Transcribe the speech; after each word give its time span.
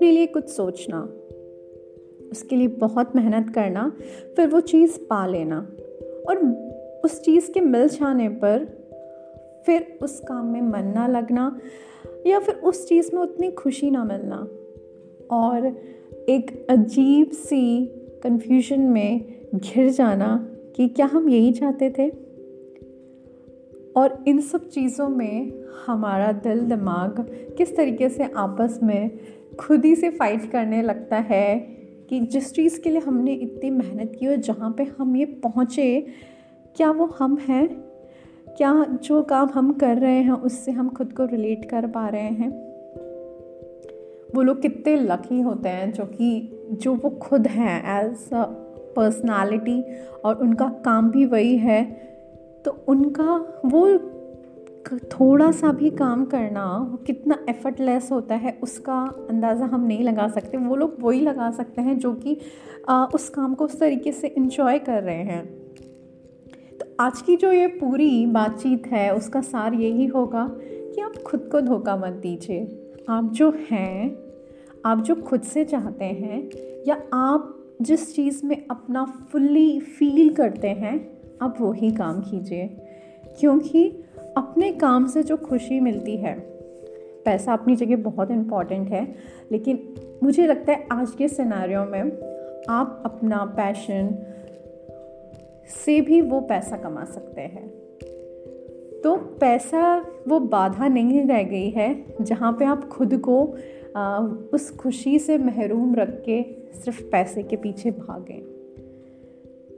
अपने 0.00 0.12
लिए 0.12 0.26
कुछ 0.26 0.48
सोचना, 0.48 1.00
उसके 2.32 2.56
लिए 2.56 2.68
बहुत 2.68 3.16
मेहनत 3.16 3.54
करना, 3.54 3.92
फिर 4.36 4.48
वो 4.48 4.60
चीज़ 4.60 4.98
पा 4.98 5.26
लेना। 5.26 5.58
और 6.28 6.36
उस 7.04 7.22
चीज़ 7.22 7.52
के 7.52 7.60
मिल 7.60 7.88
जाने 7.88 8.28
पर 8.28 8.64
फिर 9.66 9.98
उस 10.02 10.20
काम 10.20 10.46
में 10.46 10.62
मन 10.62 10.92
ना 10.94 11.06
लगना 11.06 11.60
या 12.26 12.38
फिर 12.38 12.54
उस 12.54 12.88
चीज़ 12.88 13.10
में 13.14 13.22
उतनी 13.22 13.50
खुशी 13.50 13.90
ना 13.90 14.04
मिलना। 14.04 14.48
और 15.30 15.66
एक 16.28 16.66
अजीब 16.70 17.30
सी 17.30 17.86
कन्फ्यूज़न 18.22 18.80
में 18.80 19.40
घिर 19.54 19.90
जाना 19.90 20.48
कि 20.76 20.88
क्या 20.88 21.06
हम 21.06 21.28
यही 21.28 21.52
चाहते 21.52 21.90
थे? 21.90 22.08
और 23.96 24.24
इन 24.28 24.40
सब 24.40 24.68
चीज़ों 24.68 25.08
में 25.08 25.64
हमारा 25.86 26.32
दिल, 26.32 26.60
दिमाग 26.60 27.26
किस 27.56 27.76
तरीके 27.76 28.08
से 28.08 28.24
आपस 28.36 28.80
में 28.82 29.10
खुद 29.58 29.84
ही 29.84 29.96
से 29.96 30.10
फाइट 30.10 30.50
करने 30.50 30.82
लगता 30.82 31.16
है 31.16 31.58
कि 32.08 32.20
जिस 32.20 32.54
चीज़ 32.54 32.80
के 32.80 32.90
लिए 32.90 32.98
हमने 32.98 33.32
इतनी 33.32 33.70
मेहनत 33.70 34.12
की 34.20 34.26
और 34.26 34.36
जहाँ 34.36 34.74
पे 34.78 34.84
हम 34.98 35.16
ये 35.16 35.24
पहुँचे, 35.24 36.06
क्या 36.76 36.90
वो 36.90 37.04
हम 37.04 37.38
हैं? 37.48 37.68
क्या 38.56 38.86
जो 39.02 39.22
काम 39.22 39.48
हम 39.54 39.72
कर 39.72 39.96
रहे 39.96 40.18
हैं, 40.18 40.32
उससे 40.32 40.72
हम 40.72 40.88
खुद 40.88 41.12
को 41.12 41.24
रिलेट 41.24 41.64
कर 41.64 41.86
पा 41.86 42.08
रहे 42.08 42.20
हैं? 42.20 42.50
वो 44.34 44.42
लोग 44.42 44.62
कितने 44.62 44.96
लकी 44.96 45.40
होते 45.40 45.68
हैं 45.68 45.92
जो 45.92 46.04
कि, 46.04 46.60
जो 46.72 46.94
वो 46.94 47.10
खुद 47.10 47.46
हैं 47.46 48.04
एज 48.04 48.28
पर्सनालिटी 48.96 49.84
और 50.24 50.34
उनका 50.34 50.68
काम 50.68 51.10
भी 51.10 51.26
वही 51.26 51.56
है। 51.56 51.84
तो 52.64 52.84
उनका, 52.88 53.60
वो 53.66 53.98
थोड़ा 54.92 55.50
सा 55.50 55.72
भी 55.72 55.90
काम 55.90 56.24
करना, 56.24 56.98
कितना 57.06 57.46
एफर्टलेस 57.48 58.12
होता 58.12 58.34
है, 58.34 58.58
उसका 58.62 59.26
अंदाज़ा 59.30 59.66
हम 59.66 59.86
नहीं 59.86 60.04
लगा 60.04 60.28
सकते। 60.28 60.56
वो 60.56 60.76
लोग 60.76 60.96
वही 61.00 61.20
लगा 61.20 61.50
सकते 61.50 61.82
हैं 61.82 61.98
जो 61.98 62.14
कि 62.14 62.36
उस 63.14 63.28
काम 63.28 63.54
को 63.54 63.64
उस 63.64 63.80
तरीके 63.80 64.12
से 64.12 64.28
इन्जॉय 64.28 64.78
कर 64.78 65.02
रहे 65.02 65.22
हैं। 65.22 65.46
तो 66.78 66.86
आज 67.00 67.22
की 67.22 67.36
जो 67.36 67.52
ये 67.52 67.66
पूरी 67.66 68.26
बातचीत 68.26 68.86
है, 68.86 69.14
उसका 69.14 69.40
सार 69.40 69.74
यही 69.74 70.06
होगा 70.06 70.48
कि 70.60 71.00
आप 71.00 71.12
खुद 71.26 71.48
को 71.52 71.60
धोखा 71.60 71.96
मत 71.96 72.12
दीजिए। 72.12 72.92
आप 73.08 73.32
जो 73.32 73.52
हैं, 73.70 74.16
आप 74.86 75.00
जो 75.00 75.14
खुद 75.14 75.42
से 75.42 75.64
चाहते 75.64 76.04
हैं, 76.04 76.50
या 76.88 77.02
आप 77.12 77.56
जिस 77.82 78.16
चीज़ 78.16 78.46
में 78.46 78.64
अपना 78.70 79.04
फुल्ली 79.04 79.80
फील 79.80 80.34
करते 80.34 80.68
हैं, 80.68 81.18
आप 81.42 81.60
वही 81.60 81.90
काम 81.90 82.20
कीजिए। 82.20 82.76
क्योंकि 83.40 84.04
अपने 84.36 84.72
काम 84.72 85.06
से 85.06 85.22
जो 85.22 85.36
खुशी 85.36 85.80
मिलती 85.80 86.16
है 86.16 86.40
पैसा 87.24 87.52
अपनी 87.52 87.76
जगह 87.76 87.96
बहुत 87.96 88.30
इंपॉर्टेंट 88.30 88.88
है 88.88 89.14
लेकिन 89.52 89.94
मुझे 90.22 90.46
लगता 90.46 90.72
है 90.72 90.88
आज 90.92 91.10
के 91.10 91.28
सिनारियों 91.28 91.86
में 91.86 92.02
आप 92.68 93.02
अपना 93.04 93.44
पैशन 93.44 94.26
से 95.84 96.00
भी 96.00 96.20
वो 96.20 96.40
पैसा 96.40 96.76
कमा 96.76 97.04
सकते 97.04 97.40
हैं। 97.40 97.68
तो 99.00 99.16
पैसा 99.16 100.06
वो 100.28 100.40
बाधा 100.40 100.88
नहीं 100.88 101.26
रह 101.26 101.42
गई 101.42 101.70
है 101.70 102.04
जहाँ 102.20 102.52
पे 102.52 102.64
आप 102.64 102.88
खुद 102.88 103.18
को 103.18 103.54
आ, 103.96 104.18
उस 104.52 104.76
खुशी 104.76 105.18
से 105.18 105.38
महरूम 105.38 105.94
रख 105.94 106.22
के 106.28 106.42
सिर्फ़ 106.74 107.02
पैसे 107.02 107.42
के 107.42 107.56
पीछे 107.56 107.90
भागें। 107.90 108.59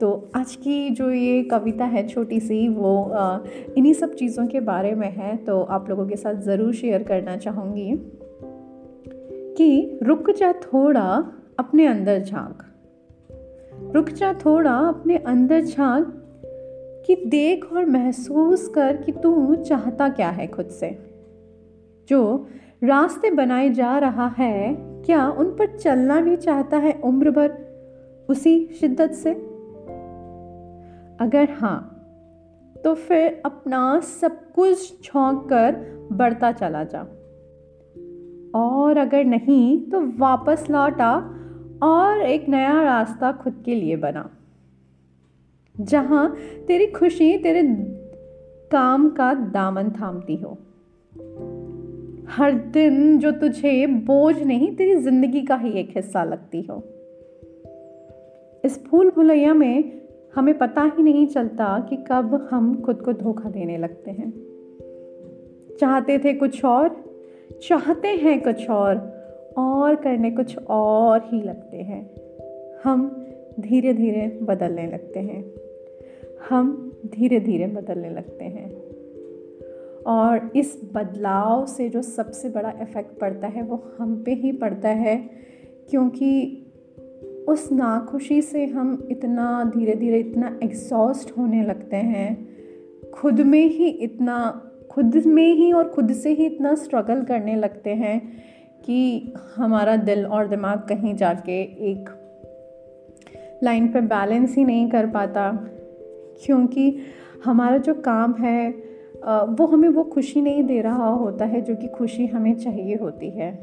तो 0.02 0.30
आज 0.34 0.54
की 0.54 0.90
जो 0.90 1.10
ये 1.10 1.42
कविता 1.42 1.84
है 1.84 2.08
छोटी 2.08 2.40
सी, 2.40 2.68
वो 2.68 3.10
इन्हीं 3.76 3.92
सब 3.92 4.14
चीज़ों 4.14 4.46
के 4.46 4.60
बारे 4.60 4.94
में 4.94 5.10
है 5.10 5.36
तो 5.36 5.62
आप 5.62 5.88
लोगों 5.88 6.06
के 6.06 6.16
साथ 6.16 6.34
ज़रूर 6.34 6.74
शेयर 6.74 7.02
करना 7.02 7.36
चाहूँगी। 7.36 7.92
कि 9.56 9.98
रुक 10.02 10.30
जा 10.30 10.52
थोड़ा, 10.52 11.32
अपने 11.58 11.86
अंदर 11.86 12.18
झाँक। 12.18 12.62
रुक 13.96 14.08
जा 14.08 14.32
थोड़ा, 14.32 14.72
अपने 14.72 15.16
अंदर 15.16 15.60
झाँक, 15.60 16.22
कि 17.06 17.14
देख 17.26 17.72
और 17.72 17.86
महसूस 17.86 18.68
कर 18.68 18.96
कि 18.96 19.12
तू 19.12 19.54
चाहता 19.54 20.08
क्या 20.08 20.30
है 20.30 20.46
खुद 20.46 20.66
से। 20.66 20.98
जो 22.08 22.46
रास्ते 22.84 23.30
बनाए 23.30 23.70
जा 23.70 23.98
रहा 23.98 24.34
है, 24.38 24.76
क्या 24.80 25.28
उन 25.28 25.46
पर 25.46 25.76
चलना 25.76 26.20
भी 26.20 26.36
चाहता 26.36 26.76
है 26.76 27.00
उम्र 27.04 27.30
भर 27.30 27.52
उसी 28.28 28.68
शिद्दत 28.80 29.10
से? 29.10 29.51
अगर 31.22 31.50
हाँ 31.50 31.78
तो 32.76 32.94
फिर 32.94 33.42
अपना 33.44 34.00
सब 34.00 34.38
कुछ 34.52 35.02
छोंक 35.02 35.44
कर 35.48 35.76
बढ़ता 36.12 36.52
चला 36.52 36.82
जा। 36.84 37.00
और 38.54 38.96
अगर 38.96 39.24
नहीं 39.24 39.90
तो 39.90 40.00
वापस 40.18 40.66
लौटा 40.70 41.12
और 41.82 42.22
एक 42.22 42.48
नया 42.48 42.82
रास्ता 42.82 43.32
खुद 43.32 43.62
के 43.64 43.74
लिए 43.74 43.96
बना, 43.96 44.28
जहाँ 45.76 46.34
तेरी 46.66 46.86
खुशी 46.86 47.36
तेरे 47.38 47.62
काम 48.70 49.08
का 49.10 49.32
दामन 49.34 49.90
थामती 49.90 50.36
हो। 50.36 50.58
हर 52.28 52.52
दिन 52.52 53.18
जो 53.18 53.30
तुझे 53.30 53.86
बोझ 53.86 54.42
नहीं, 54.42 54.74
तेरी 54.76 54.96
ज़िंदगी 54.96 55.42
का 55.42 55.56
ही 55.56 55.72
एक 55.72 55.96
हिस्सा 55.96 56.24
लगती 56.24 56.62
हो। 56.62 56.82
इस 58.64 58.84
फूल 58.84 59.10
भुलैया 59.10 59.54
में 59.54 60.01
हमें 60.34 60.58
पता 60.58 60.92
ही 60.96 61.02
नहीं 61.02 61.26
चलता 61.26 61.86
कि 61.90 61.96
कब 61.96 62.48
हम 62.50 62.80
खुद 62.80 63.02
को 63.02 63.12
धोखा 63.12 63.50
देने 63.50 63.78
लगते 63.78 64.10
हैं। 64.10 64.52
चाहते 65.80 66.18
थे 66.18 66.34
कुछ 66.34 66.64
और, 66.64 67.04
चाहते 67.62 68.08
हैं 68.08 68.42
कुछ 68.42 68.70
और 68.70 69.22
और 69.56 69.94
करने 69.94 70.30
कुछ 70.30 70.58
और 70.58 71.22
ही 71.24 71.42
लगते 71.42 71.76
हैं। 71.76 72.10
हम 72.84 73.26
धीरे 73.60 73.92
धीरे 73.92 74.38
बदलने 74.42 74.86
लगते 74.86 75.20
हैं। 75.20 75.52
हम 76.50 76.92
धीरे 77.06 77.40
धीरे 77.40 77.66
बदलने 77.66 78.10
लगते 78.10 78.44
हैं। 78.44 78.82
और 80.06 80.50
इस 80.56 80.80
बदलाव 80.94 81.66
से 81.66 81.88
जो 81.88 82.02
सबसे 82.02 82.48
बड़ा 82.48 82.72
इफ़ेक्ट 82.82 83.18
पड़ता 83.18 83.46
है 83.46 83.62
वो 83.62 83.84
हम 83.98 84.22
पे 84.22 84.32
ही 84.32 84.52
पड़ता 84.52 84.88
है, 84.88 85.30
क्योंकि 85.90 86.61
उस 87.48 87.72
नाखुशी 87.72 88.42
से 88.42 88.66
हम 88.66 89.08
इतना 89.10 89.72
धीरे 89.76 89.94
धीरे 89.94 90.18
इतना 90.18 90.58
एग्जॉस्ट 90.62 91.38
होने 91.38 91.64
लगते 91.64 91.96
हैं। 91.96 92.48
खुद 93.10 93.40
में 93.40 93.64
ही 93.64 93.88
इतना, 93.88 94.62
खुद 94.90 95.16
में 95.26 95.52
ही 95.54 95.72
और 95.72 95.88
खुद 95.88 96.12
से 96.12 96.30
ही 96.30 96.46
इतना 96.46 96.74
स्ट्रगल 96.74 97.22
करने 97.22 97.56
लगते 97.56 97.90
हैं 97.90 98.32
कि 98.84 99.32
हमारा 99.56 99.96
दिल 99.96 100.26
और 100.26 100.48
दिमाग 100.48 100.78
कहीं 100.78 101.14
जाके 101.14 101.62
एक 101.62 102.08
लाइन 103.64 103.88
पर 103.88 104.00
बैलेंस 104.00 104.56
ही 104.56 104.64
नहीं 104.64 104.90
कर 104.90 105.06
पाता। 105.06 105.68
क्योंकि 106.44 106.98
हमारा 107.44 107.76
जो 107.76 107.94
काम 107.94 108.34
है 108.34 108.70
वो 109.24 109.66
हमें 109.66 109.88
वो 109.88 110.04
खुशी 110.04 110.40
नहीं 110.40 110.64
दे 110.64 110.80
रहा 110.80 111.08
होता 111.08 111.44
है 111.44 111.60
जो 111.60 111.74
कि 111.76 111.88
खुशी 111.88 112.26
हमें 112.26 112.54
चाहिए 112.54 112.96
होती 112.96 113.30
है। 113.30 113.54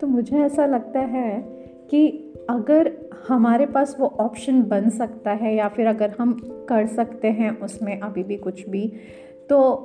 तो 0.00 0.06
मुझे 0.06 0.36
ऐसा 0.36 0.66
लगता 0.66 1.00
है 1.00 1.40
कि 1.90 2.27
अगर 2.48 2.90
हमारे 3.28 3.66
पास 3.66 3.96
वो 4.00 4.06
ऑप्शन 4.20 4.62
बन 4.62 4.90
सकता 4.90 5.30
है 5.30 5.54
या 5.54 5.68
फिर 5.68 5.86
अगर 5.86 6.14
हम 6.20 6.32
कर 6.68 6.86
सकते 6.86 7.28
हैं 7.28 7.60
उसमें 7.60 8.00
अभी 8.00 8.22
भी 8.22 8.36
कुछ 8.36 8.68
भी 8.68 8.92
तो 9.48 9.84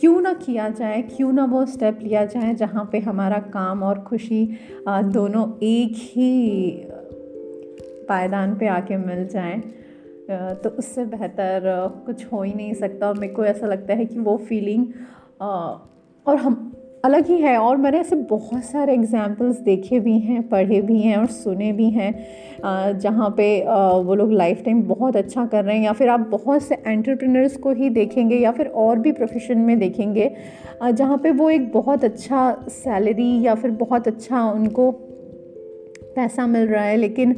क्यों 0.00 0.20
ना 0.20 0.32
किया 0.32 0.68
जाए, 0.68 1.02
क्यों 1.02 1.32
ना 1.32 1.44
वो 1.44 1.66
स्टेप 1.66 1.98
लिया 2.02 2.24
जाए 2.24 2.54
जहाँ 2.54 2.88
पे 2.92 2.98
हमारा 2.98 3.38
काम 3.38 3.82
और 3.82 3.98
खुशी 4.00 4.44
दोनों 4.88 5.46
एक 5.62 5.92
ही 5.96 6.70
पायदान 8.08 8.54
पे 8.54 8.66
आके 8.66 8.96
मिल 8.96 9.26
जाए। 9.28 9.58
तो 10.30 10.68
उससे 10.68 11.04
बेहतर 11.04 11.62
कुछ 12.06 12.24
हो 12.32 12.42
ही 12.42 12.54
नहीं 12.54 12.74
सकता 12.74 13.08
और 13.08 13.18
मेरे 13.18 13.32
को 13.32 13.44
ऐसा 13.44 13.66
लगता 13.66 13.94
है 13.94 14.04
कि 14.06 14.18
वो 14.18 14.36
फीलिंग 14.36 14.86
और 15.40 16.36
हम 16.36 16.69
अलग 17.04 17.26
ही 17.26 17.36
है 17.36 17.58
और 17.58 17.76
मैंने 17.76 17.98
ऐसे 17.98 18.16
बहुत 18.16 18.64
सारे 18.64 18.94
एग्जाम्पल्स 18.94 19.58
देखे 19.58 20.00
भी 20.00 20.18
हैं, 20.18 20.48
पढ़े 20.48 20.80
भी 20.80 21.00
हैं 21.00 21.16
और 21.16 21.26
सुने 21.26 21.72
भी 21.72 21.90
हैं 21.90 22.26
जहाँ 22.98 23.30
पे 23.30 23.64
वो 24.02 24.14
लोग 24.14 24.32
लाइफ 24.32 24.64
टाइम 24.64 24.82
बहुत 24.82 25.16
अच्छा 25.16 25.46
कर 25.46 25.64
रहे 25.64 25.76
हैं 25.76 25.84
या 25.84 25.92
फिर 25.92 26.08
आप 26.08 26.20
बहुत 26.20 26.62
से 26.62 26.74
एंटरप्रेनर्स 26.86 27.56
को 27.56 27.70
ही 27.70 27.90
देखेंगे 27.90 28.36
या 28.36 28.52
फिर 28.52 28.66
और 28.66 28.98
भी 28.98 29.12
प्रोफेशन 29.12 29.58
में 29.58 29.78
देखेंगे 29.78 30.34
जहाँ 30.92 31.18
पे 31.18 31.30
वो 31.30 31.50
एक 31.50 31.72
बहुत 31.72 32.04
अच्छा 32.04 32.64
सैलरी 32.68 33.42
या 33.42 33.54
फिर 33.54 33.70
बहुत 33.70 34.08
अच्छा 34.08 34.42
उनको 34.42 34.90
पैसा 36.16 36.46
मिल 36.46 36.66
रहा 36.66 36.84
है, 36.84 36.96
लेकिन 36.96 37.36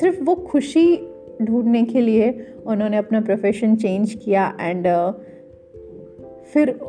सिर्फ़ 0.00 0.22
वो 0.22 0.34
खुशी 0.34 0.96
ढूँढने 1.42 1.82
के 1.82 2.00
लिए 2.00 2.46
उन्होंने 2.66 2.96
अपना 2.96 3.20
प्रोफेशन 3.20 3.76
चेंज 3.76 4.14
किया 4.14 4.56
एंड 4.60 5.12
फिर 6.44 6.80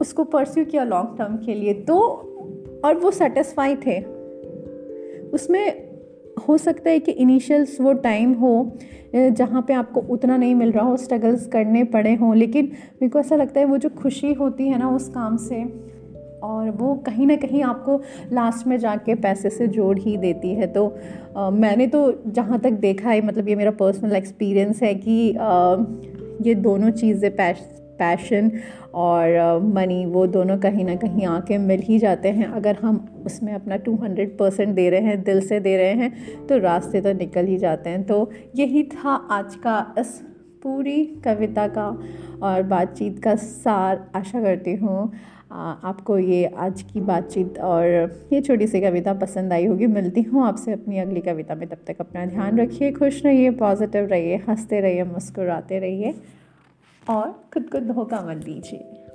उसको 0.00 0.24
परस्यू 0.24 0.64
किया 0.64 0.84
लॉन्ग 0.84 1.18
टर्म 1.18 1.36
के 1.36 1.54
लिए 1.54 1.74
तो 1.74 1.98
और 2.84 2.94
वो 2.94 3.10
सेटिस्फाई 3.10 3.76
थे। 3.76 4.00
उसमें 5.30 5.86
हो 6.48 6.56
सकता 6.58 6.90
है 6.90 6.98
कि 6.98 7.12
इनिशियल्स 7.12 7.80
वो 7.80 7.92
टाइम 7.92 8.32
हो 8.32 8.78
जहाँ 9.14 9.62
पे 9.62 9.74
आपको 9.74 10.00
उतना 10.00 10.36
नहीं 10.36 10.54
मिल 10.54 10.72
रहा 10.72 10.84
हो 10.84 10.96
स्ट्रगल्स 10.96 11.46
करने 11.46 11.84
पड़े 11.84 12.14
हों 12.14 12.36
लेकिन 12.36 12.64
मेरे 12.64 13.08
को 13.08 13.18
ऐसा 13.18 13.36
लगता 13.36 13.60
है 13.60 13.66
वो 13.66 13.78
जो 13.78 13.88
खुशी 13.88 14.32
होती 14.32 14.68
है 14.68 14.78
ना 14.78 14.90
उस 14.90 15.08
काम 15.08 15.36
से 15.36 15.62
और 16.42 16.70
वो 16.70 16.94
कहीं 16.94 17.26
ना 17.26 17.36
कहीं 17.36 17.62
आपको 17.62 18.00
लास्ट 18.32 18.66
में 18.66 18.76
जाके 18.78 19.14
पैसे 19.14 19.50
से 19.50 19.66
जोड़ 19.66 19.98
ही 19.98 20.16
देती 20.16 20.50
है। 20.50 20.66
तो 20.66 20.96
आ, 21.36 21.50
मैंने 21.50 21.86
तो 21.86 22.22
जहाँ 22.26 22.58
तक 22.58 22.70
देखा 22.70 23.10
है 23.10 23.26
मतलब 23.26 23.48
ये 23.48 23.54
मेरा 23.54 23.70
पर्सनल 23.70 24.16
एक्सपीरियंस 24.16 24.82
है 24.82 24.94
कि 24.94 25.36
आ, 25.40 25.76
ये 26.42 26.54
दोनों 26.54 26.90
चीज़ें 26.90 27.36
पैशन 27.98 28.50
और 28.94 29.60
मनी 29.64 30.04
वो 30.06 30.26
दोनों 30.28 30.56
कहीं 30.58 30.84
ना 30.84 30.94
कहीं 30.96 31.26
आके 31.26 31.58
मिल 31.60 31.80
ही 31.80 31.98
जाते 31.98 32.28
हैं। 32.28 32.46
अगर 32.52 32.76
हम 32.82 33.04
उसमें 33.26 33.52
अपना 33.54 33.76
टू 33.78 33.94
हंड्रेड 33.96 34.36
परसेंट 34.38 34.74
दे 34.74 34.88
रहे 34.90 35.00
हैं, 35.00 35.22
दिल 35.22 35.40
से 35.40 35.60
दे 35.60 35.76
रहे 35.76 35.92
हैं 35.92 36.46
तो 36.46 36.58
रास्ते 36.58 37.00
तो 37.00 37.12
निकल 37.14 37.46
ही 37.46 37.56
जाते 37.58 37.90
हैं। 37.90 38.02
तो 38.04 38.30
यही 38.56 38.82
था 38.84 39.14
आज 39.32 39.54
का 39.56 39.94
इस 39.98 40.20
पूरी 40.62 41.04
कविता 41.24 41.66
का 41.68 41.88
और 42.42 42.62
बातचीत 42.64 43.18
का 43.24 43.34
सार। 43.36 44.06
आशा 44.14 44.42
करती 44.42 44.74
हूँ 44.74 45.12
आपको 45.52 46.16
ये 46.18 46.44
आज 46.58 46.80
की 46.82 47.00
बातचीत 47.00 47.58
और 47.58 47.84
ये 48.32 48.40
छोटी 48.40 48.66
सी 48.66 48.80
कविता 48.80 49.12
पसंद 49.14 49.52
आई 49.52 49.66
होगी। 49.66 49.86
मिलती 49.86 50.22
हूँ 50.22 50.44
आपसे 50.46 50.72
अपनी 50.72 50.98
अगली 50.98 51.20
कविता 51.20 51.54
में। 51.54 51.68
तब 51.68 51.76
तक 51.86 52.00
अपना 52.00 52.24
ध्यान 52.26 52.58
रखिए, 52.58 52.90
खुश 52.92 53.24
रहिए 53.24 53.50
पॉजिटिव 53.52 54.06
रहिए, 54.06 54.36
हँसते 54.48 54.80
रहिए, 54.80 55.04
मुस्कुराते 55.04 55.78
रहिए। 55.78 56.14
और 57.08 57.32
खुद 57.54 57.70
को 57.70 57.78
धोखा 57.78 58.20
मत 58.20 58.36
दीजिए। 58.36 59.05